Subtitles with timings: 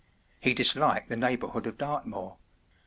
[0.39, 2.37] He dis¬ liked the neighbourhood of Dartmoor.